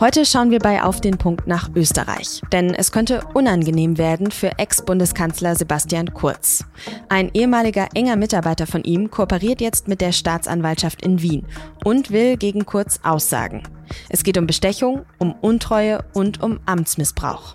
[0.00, 2.40] Heute schauen wir bei Auf den Punkt nach Österreich.
[2.52, 6.64] Denn es könnte unangenehm werden für Ex-Bundeskanzler Sebastian Kurz.
[7.10, 11.44] Ein ehemaliger enger Mitarbeiter von ihm kooperiert jetzt mit der Staatsanwaltschaft in Wien
[11.84, 13.62] und will gegen Kurz aussagen.
[14.08, 17.52] Es geht um Bestechung, um Untreue und um Amtsmissbrauch.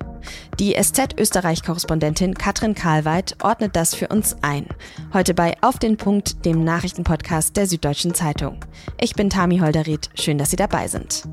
[0.59, 4.67] Die SZ-Österreich-Korrespondentin Katrin Karlweit ordnet das für uns ein.
[5.13, 8.59] Heute bei Auf den Punkt, dem Nachrichtenpodcast der Süddeutschen Zeitung.
[9.01, 10.11] Ich bin Tami Holderried.
[10.13, 11.23] Schön, dass Sie dabei sind.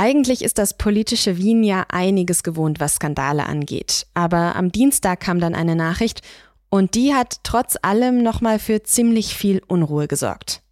[0.00, 4.06] Eigentlich ist das politische Wien ja einiges gewohnt, was Skandale angeht.
[4.14, 6.22] Aber am Dienstag kam dann eine Nachricht
[6.70, 10.62] und die hat trotz allem nochmal für ziemlich viel Unruhe gesorgt.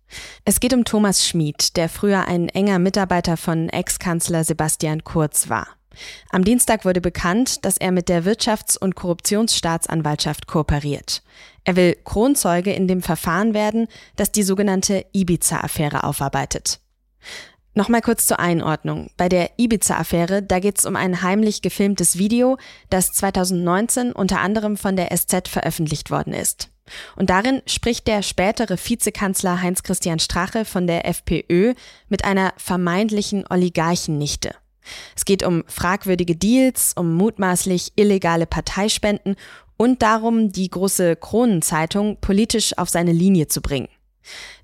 [0.46, 5.68] Es geht um Thomas Schmid, der früher ein enger Mitarbeiter von Ex-Kanzler Sebastian Kurz war.
[6.30, 11.22] Am Dienstag wurde bekannt, dass er mit der Wirtschafts- und Korruptionsstaatsanwaltschaft kooperiert.
[11.64, 16.80] Er will Kronzeuge in dem Verfahren werden, das die sogenannte Ibiza-Affäre aufarbeitet.
[17.78, 19.08] Nochmal kurz zur Einordnung.
[19.16, 22.58] Bei der Ibiza-Affäre, da geht es um ein heimlich gefilmtes Video,
[22.90, 26.70] das 2019 unter anderem von der SZ veröffentlicht worden ist.
[27.14, 31.74] Und darin spricht der spätere Vizekanzler Heinz-Christian Strache von der FPÖ
[32.08, 34.56] mit einer vermeintlichen Oligarchennichte.
[35.14, 39.36] Es geht um fragwürdige Deals, um mutmaßlich illegale Parteispenden
[39.76, 43.88] und darum, die große Kronenzeitung politisch auf seine Linie zu bringen.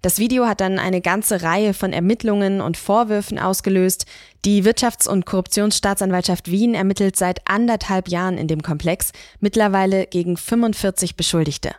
[0.02, 4.06] Das Video hat dann eine ganze Reihe von Ermittlungen und Vorwürfen ausgelöst.
[4.44, 11.16] Die Wirtschafts- und Korruptionsstaatsanwaltschaft Wien ermittelt seit anderthalb Jahren in dem Komplex, mittlerweile gegen 45
[11.16, 11.74] Beschuldigte.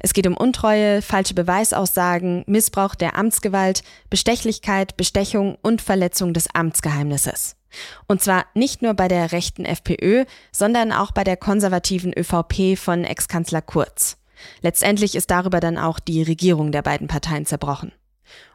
[0.00, 7.56] Es geht um Untreue, falsche Beweisaussagen, Missbrauch der Amtsgewalt, Bestechlichkeit, Bestechung und Verletzung des Amtsgeheimnisses.
[8.08, 13.04] Und zwar nicht nur bei der rechten FPÖ, sondern auch bei der konservativen ÖVP von
[13.04, 14.16] Ex-Kanzler Kurz.
[14.62, 17.92] Letztendlich ist darüber dann auch die Regierung der beiden Parteien zerbrochen.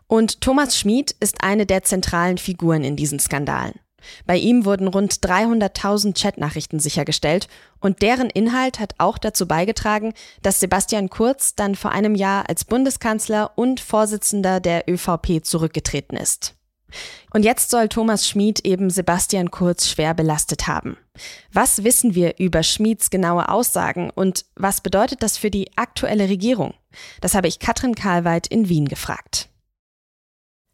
[0.07, 3.79] Und Thomas Schmid ist eine der zentralen Figuren in diesen Skandalen.
[4.25, 7.47] Bei ihm wurden rund 300.000 Chatnachrichten sichergestellt
[7.79, 10.13] und deren Inhalt hat auch dazu beigetragen,
[10.43, 16.55] dass Sebastian Kurz dann vor einem Jahr als Bundeskanzler und Vorsitzender der ÖVP zurückgetreten ist.
[17.31, 20.97] Und jetzt soll Thomas Schmid eben Sebastian Kurz schwer belastet haben.
[21.51, 26.73] Was wissen wir über Schmieds genaue Aussagen und was bedeutet das für die aktuelle Regierung?
[27.21, 29.49] Das habe ich Katrin Karlweit in Wien gefragt.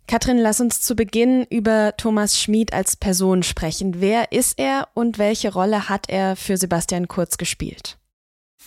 [0.07, 4.01] Katrin, lass uns zu Beginn über Thomas Schmid als Person sprechen.
[4.01, 7.97] Wer ist er und welche Rolle hat er für Sebastian Kurz gespielt?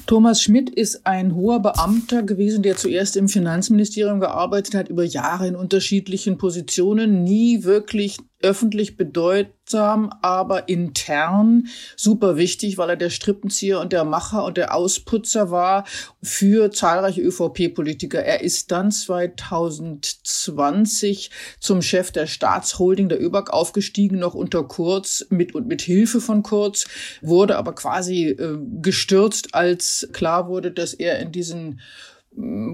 [0.07, 5.47] Thomas Schmidt ist ein hoher Beamter gewesen, der zuerst im Finanzministerium gearbeitet hat, über Jahre
[5.47, 13.81] in unterschiedlichen Positionen, nie wirklich öffentlich bedeutsam, aber intern super wichtig, weil er der Strippenzieher
[13.81, 15.87] und der Macher und der Ausputzer war
[16.23, 18.23] für zahlreiche ÖVP-Politiker.
[18.23, 25.55] Er ist dann 2020 zum Chef der Staatsholding der ÖBAG aufgestiegen, noch unter Kurz, mit
[25.55, 26.85] und mit Hilfe von Kurz,
[27.23, 31.81] wurde aber quasi äh, gestürzt, als klar wurde, dass er in diesen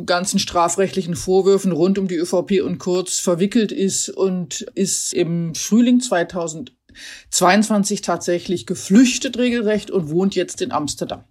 [0.07, 6.01] ganzen strafrechtlichen Vorwürfen rund um die ÖVP und Kurz verwickelt ist und ist im Frühling
[6.01, 11.25] 2022 tatsächlich geflüchtet regelrecht und wohnt jetzt in Amsterdam.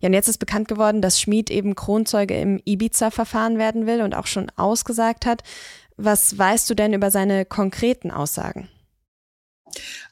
[0.00, 4.14] Ja, und jetzt ist bekannt geworden, dass Schmid eben Kronzeuge im Ibiza-Verfahren werden will und
[4.14, 5.42] auch schon ausgesagt hat.
[5.96, 8.68] Was weißt du denn über seine konkreten Aussagen?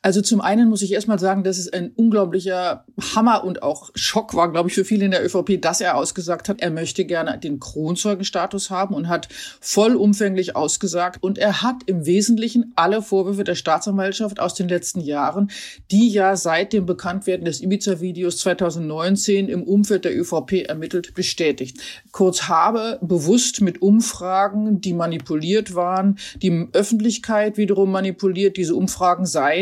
[0.02, 2.84] Also zum einen muss ich erstmal sagen, dass es ein unglaublicher
[3.16, 6.48] Hammer und auch Schock war, glaube ich, für viele in der ÖVP, dass er ausgesagt
[6.48, 9.28] hat, er möchte gerne den Kronzeugenstatus haben und hat
[9.60, 11.22] vollumfänglich ausgesagt.
[11.24, 15.50] Und er hat im Wesentlichen alle Vorwürfe der Staatsanwaltschaft aus den letzten Jahren,
[15.90, 21.80] die ja seit dem Bekanntwerden des Ibiza-Videos 2019 im Umfeld der ÖVP ermittelt, bestätigt.
[22.12, 29.55] Kurz habe bewusst mit Umfragen, die manipuliert waren, die Öffentlichkeit wiederum manipuliert, diese Umfragen seien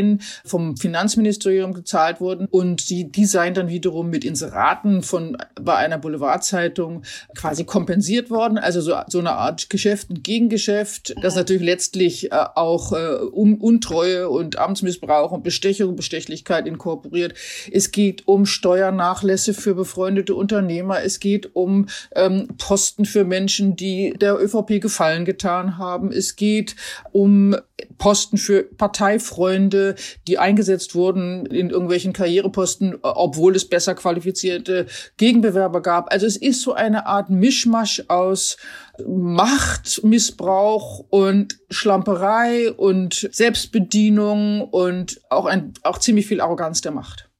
[0.44, 5.98] vom Finanzministerium gezahlt wurden und die, die seien dann wiederum mit Inseraten von bei einer
[5.98, 7.02] Boulevardzeitung
[7.36, 8.58] quasi kompensiert worden.
[8.58, 13.54] Also so, so eine Art Geschäft und Gegengeschäft, das natürlich letztlich äh, auch äh, um
[13.60, 17.34] Untreue und Amtsmissbrauch und Bestechung, Bestechlichkeit inkorporiert.
[17.72, 21.02] Es geht um Steuernachlässe für befreundete Unternehmer.
[21.02, 26.12] Es geht um ähm, Posten für Menschen, die der ÖVP Gefallen getan haben.
[26.12, 26.76] Es geht
[27.12, 27.56] um
[27.98, 29.94] Posten für Parteifreunde,
[30.26, 34.86] die eingesetzt wurden in irgendwelchen Karriereposten, obwohl es besser qualifizierte
[35.16, 36.12] Gegenbewerber gab.
[36.12, 38.56] Also es ist so eine Art Mischmasch aus
[39.06, 47.30] Machtmissbrauch und Schlamperei und Selbstbedienung und auch ein, auch ziemlich viel Arroganz der Macht.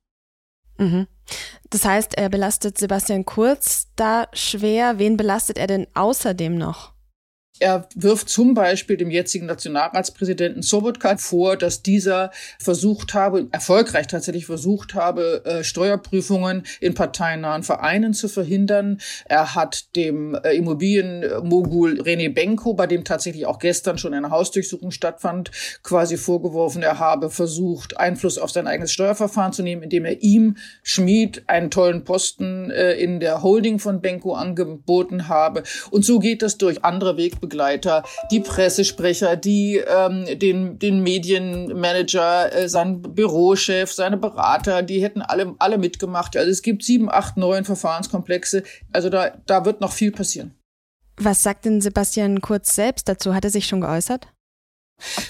[0.79, 1.07] Mhm.
[1.71, 4.99] Das heißt, er belastet Sebastian Kurz da schwer.
[4.99, 6.94] Wen belastet er denn außerdem noch?
[7.61, 14.47] Er wirft zum Beispiel dem jetzigen Nationalratspräsidenten Sobotka vor, dass dieser versucht habe, erfolgreich tatsächlich
[14.47, 18.99] versucht habe, äh, Steuerprüfungen in parteinahen Vereinen zu verhindern.
[19.27, 24.91] Er hat dem äh, Immobilienmogul René Benko, bei dem tatsächlich auch gestern schon eine Hausdurchsuchung
[24.91, 25.53] stattfand,
[25.85, 30.57] quasi vorgeworfen, er habe versucht, Einfluss auf sein eigenes Steuerverfahren zu nehmen, indem er ihm
[30.83, 35.63] Schmid einen tollen Posten äh, in der Holding von Benko angeboten habe.
[35.93, 42.53] Und so geht das durch andere Wege Wegbegleiter, die Pressesprecher, die ähm, den, den Medienmanager,
[42.53, 46.37] äh, sein Bürochef, seine Berater, die hätten alle, alle mitgemacht.
[46.37, 48.63] Also es gibt sieben, acht, neun Verfahrenskomplexe.
[48.93, 50.55] Also da, da wird noch viel passieren.
[51.17, 53.35] Was sagt denn Sebastian Kurz selbst dazu?
[53.35, 54.34] Hat er sich schon geäußert?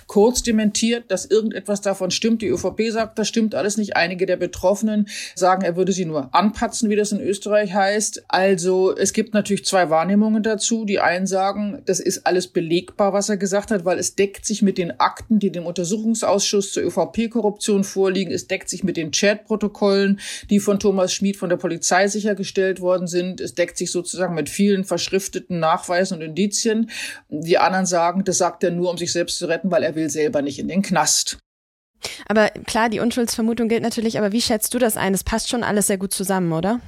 [0.07, 2.43] Kurz dementiert, dass irgendetwas davon stimmt.
[2.43, 3.97] Die ÖVP sagt, das stimmt alles nicht.
[3.97, 8.25] Einige der Betroffenen sagen, er würde sie nur anpatzen, wie das in Österreich heißt.
[8.29, 10.85] Also es gibt natürlich zwei Wahrnehmungen dazu.
[10.85, 14.63] Die einen sagen, das ist alles belegbar, was er gesagt hat, weil es deckt sich
[14.63, 18.33] mit den Akten, die dem Untersuchungsausschuss zur ÖVP-Korruption vorliegen.
[18.33, 23.07] Es deckt sich mit den Chatprotokollen, die von Thomas Schmid von der Polizei sichergestellt worden
[23.07, 23.41] sind.
[23.41, 26.91] Es deckt sich sozusagen mit vielen verschrifteten Nachweisen und Indizien.
[27.29, 29.95] Die anderen sagen, das sagt er nur, um sich selbst zu retten retten, weil er
[29.95, 31.39] will selber nicht in den Knast.
[32.29, 35.15] Aber klar, die Unschuldsvermutung gilt natürlich, aber wie schätzt du das ein?
[35.15, 36.81] Es passt schon alles sehr gut zusammen, oder?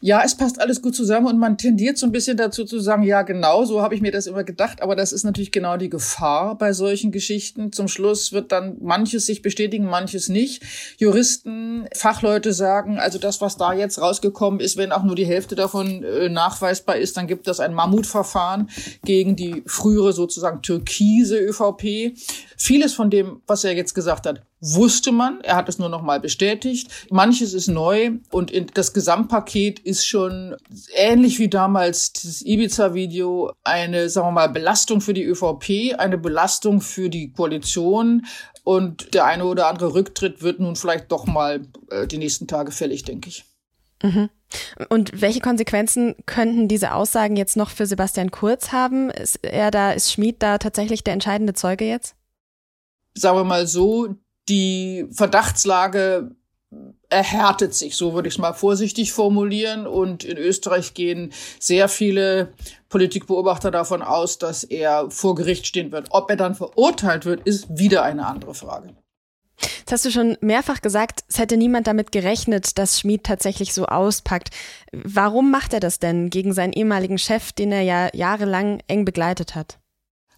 [0.00, 3.02] Ja, es passt alles gut zusammen und man tendiert so ein bisschen dazu zu sagen,
[3.02, 5.90] ja, genau, so habe ich mir das immer gedacht, aber das ist natürlich genau die
[5.90, 7.72] Gefahr bei solchen Geschichten.
[7.72, 10.62] Zum Schluss wird dann manches sich bestätigen, manches nicht.
[10.98, 15.54] Juristen, Fachleute sagen, also das, was da jetzt rausgekommen ist, wenn auch nur die Hälfte
[15.54, 18.68] davon äh, nachweisbar ist, dann gibt es ein Mammutverfahren
[19.04, 22.16] gegen die frühere sozusagen türkise ÖVP.
[22.56, 25.40] Vieles von dem, was er jetzt gesagt hat, wusste man.
[25.42, 26.90] Er hat es nur noch mal bestätigt.
[27.10, 30.56] Manches ist neu und das Gesamtpaket ist schon
[30.94, 36.80] ähnlich wie damals das Ibiza-Video eine, sagen wir mal, Belastung für die ÖVP, eine Belastung
[36.80, 38.26] für die Koalition
[38.64, 42.72] und der eine oder andere Rücktritt wird nun vielleicht doch mal äh, die nächsten Tage
[42.72, 43.44] fällig, denke ich.
[44.02, 44.28] Mhm.
[44.88, 49.10] Und welche Konsequenzen könnten diese Aussagen jetzt noch für Sebastian Kurz haben?
[49.10, 52.14] Ist er da, ist Schmid da tatsächlich der entscheidende Zeuge jetzt?
[53.14, 54.16] Sagen wir mal so,
[54.48, 56.30] die Verdachtslage
[57.08, 59.86] erhärtet sich, so würde ich es mal vorsichtig formulieren.
[59.86, 62.52] Und in Österreich gehen sehr viele
[62.88, 66.08] Politikbeobachter davon aus, dass er vor Gericht stehen wird.
[66.10, 68.94] Ob er dann verurteilt wird, ist wieder eine andere Frage.
[69.58, 73.86] Jetzt hast du schon mehrfach gesagt, es hätte niemand damit gerechnet, dass Schmid tatsächlich so
[73.86, 74.50] auspackt.
[74.92, 79.54] Warum macht er das denn gegen seinen ehemaligen Chef, den er ja jahrelang eng begleitet
[79.54, 79.78] hat?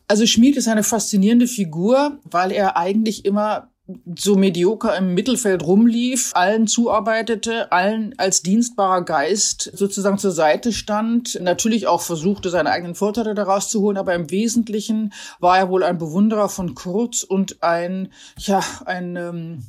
[0.07, 3.71] Also Schmid ist eine faszinierende Figur, weil er eigentlich immer
[4.17, 11.39] so medioker im Mittelfeld rumlief, allen zuarbeitete, allen als dienstbarer Geist sozusagen zur Seite stand,
[11.41, 15.83] natürlich auch versuchte, seine eigenen Vorteile daraus zu holen, aber im Wesentlichen war er wohl
[15.83, 19.63] ein Bewunderer von Kurz und ein, ja, ein, ähm,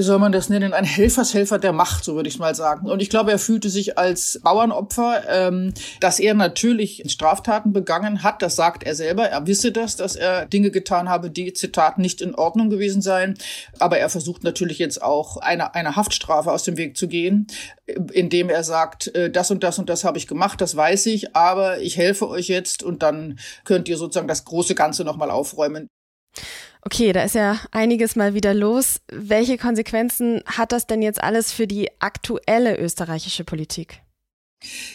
[0.00, 2.88] wie soll man das nennen, ein Helfershelfer der Macht, so würde ich mal sagen.
[2.88, 8.40] Und ich glaube, er fühlte sich als Bauernopfer, ähm, dass er natürlich Straftaten begangen hat.
[8.40, 9.28] Das sagt er selber.
[9.28, 13.36] Er wisse das, dass er Dinge getan habe, die, Zitat, nicht in Ordnung gewesen seien.
[13.78, 17.46] Aber er versucht natürlich jetzt auch eine, eine Haftstrafe aus dem Weg zu gehen,
[18.14, 21.36] indem er sagt, äh, das und das und das habe ich gemacht, das weiß ich,
[21.36, 25.88] aber ich helfe euch jetzt und dann könnt ihr sozusagen das große Ganze nochmal aufräumen.
[26.82, 29.00] Okay, da ist ja einiges mal wieder los.
[29.08, 34.00] Welche Konsequenzen hat das denn jetzt alles für die aktuelle österreichische Politik?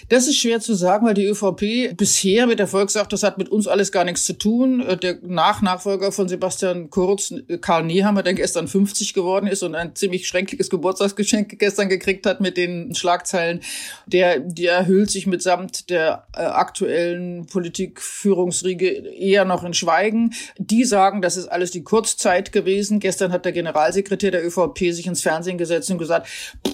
[0.10, 3.50] Das ist schwer zu sagen, weil die ÖVP bisher mit Erfolg sagt, das hat mit
[3.50, 4.82] uns alles gar nichts zu tun.
[4.82, 9.74] Äh, der Nachnachfolger von Sebastian Kurz, äh, Karl Nehammer, der gestern 50 geworden ist und
[9.74, 13.62] ein ziemlich schreckliches Geburtstagsgeschenk gestern gekriegt hat mit den Schlagzeilen,
[14.06, 20.34] der, der hüllt sich mitsamt der äh, aktuellen Politikführungsriege eher noch in Schweigen.
[20.60, 23.00] Die sagen, das ist alles die Kurzzeit gewesen.
[23.00, 26.28] Gestern hat der Generalsekretär der ÖVP sich ins Fernsehen gesetzt und gesagt,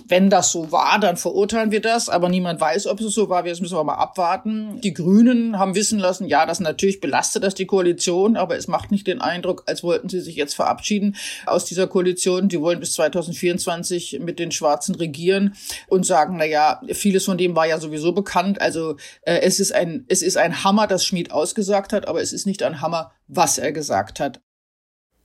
[0.07, 3.30] wenn das so war, dann verurteilen wir das, aber niemand weiß, weiß, ob es so
[3.30, 3.46] war.
[3.46, 4.80] Jetzt müssen wir mal abwarten.
[4.82, 8.92] Die Grünen haben wissen lassen, ja, das natürlich belastet das die Koalition, aber es macht
[8.92, 12.50] nicht den Eindruck, als wollten sie sich jetzt verabschieden aus dieser Koalition.
[12.50, 15.56] Die wollen bis 2024 mit den Schwarzen regieren
[15.88, 18.62] und sagen, na ja, vieles von dem war ja sowieso bekannt.
[18.62, 22.34] Also äh, es ist ein es ist ein Hammer, das Schmied ausgesagt hat, aber es
[22.34, 24.42] ist nicht ein Hammer, was er gesagt hat.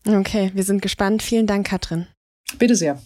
[0.06, 1.22] Okay, wir sind gespannt.
[1.22, 2.06] Vielen Dank, Katrin.
[2.58, 3.00] Bitte sehr.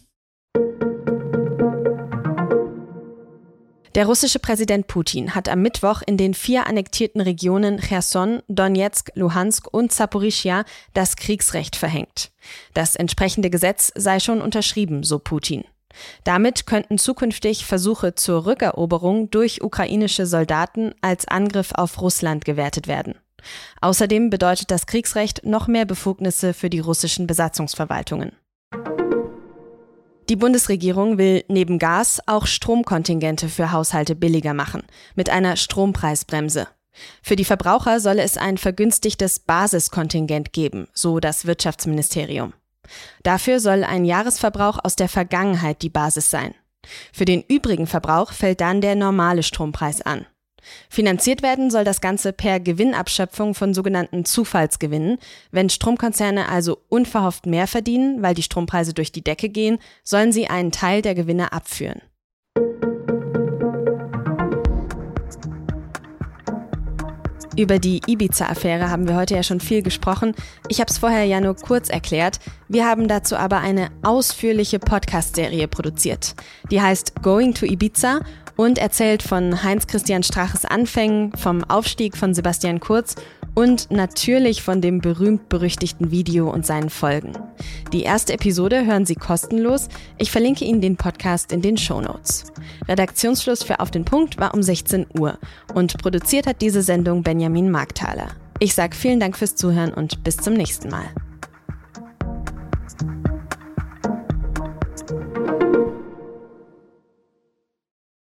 [3.97, 9.67] Der russische Präsident Putin hat am Mittwoch in den vier annektierten Regionen Cherson, Donetsk, Luhansk
[9.73, 12.31] und Zaporischia das Kriegsrecht verhängt.
[12.73, 15.65] Das entsprechende Gesetz sei schon unterschrieben, so Putin.
[16.23, 23.17] Damit könnten zukünftig Versuche zur Rückeroberung durch ukrainische Soldaten als Angriff auf Russland gewertet werden.
[23.81, 28.37] Außerdem bedeutet das Kriegsrecht noch mehr Befugnisse für die russischen Besatzungsverwaltungen.
[30.31, 34.85] Die Bundesregierung will neben Gas auch Stromkontingente für Haushalte billiger machen,
[35.17, 36.69] mit einer Strompreisbremse.
[37.21, 42.53] Für die Verbraucher solle es ein vergünstigtes Basiskontingent geben, so das Wirtschaftsministerium.
[43.25, 46.55] Dafür soll ein Jahresverbrauch aus der Vergangenheit die Basis sein.
[47.13, 50.27] Für den übrigen Verbrauch fällt dann der normale Strompreis an.
[50.89, 55.19] Finanziert werden soll das Ganze per Gewinnabschöpfung von sogenannten Zufallsgewinnen.
[55.51, 60.49] Wenn Stromkonzerne also unverhofft mehr verdienen, weil die Strompreise durch die Decke gehen, sollen sie
[60.49, 62.03] einen Teil der Gewinne abführen.
[67.61, 70.35] Über die Ibiza-Affäre haben wir heute ja schon viel gesprochen.
[70.69, 72.39] Ich habe es vorher ja nur kurz erklärt.
[72.69, 76.37] Wir haben dazu aber eine ausführliche Podcast-Serie produziert.
[76.71, 78.21] Die heißt Going to Ibiza
[78.61, 83.15] und erzählt von Heinz-Christian Straches Anfängen, vom Aufstieg von Sebastian Kurz
[83.55, 87.33] und natürlich von dem berühmt-berüchtigten Video und seinen Folgen.
[87.95, 89.89] Die erste Episode hören Sie kostenlos.
[90.19, 92.53] Ich verlinke Ihnen den Podcast in den Show Notes.
[92.87, 95.39] Redaktionsschluss für Auf den Punkt war um 16 Uhr
[95.73, 98.29] und produziert hat diese Sendung Benjamin Markthaler.
[98.59, 101.07] Ich sage vielen Dank fürs Zuhören und bis zum nächsten Mal.